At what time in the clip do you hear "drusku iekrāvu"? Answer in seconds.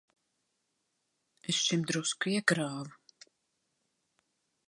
1.91-3.29